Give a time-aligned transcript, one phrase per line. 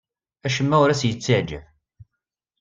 [0.45, 1.65] Acemma ur as-yettaɛjab.